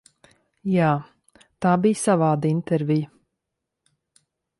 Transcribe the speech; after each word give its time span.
Jā, 0.75 0.87
tā 1.65 1.73
bija 1.83 1.99
savāda 2.05 2.49
intervija. 2.53 3.11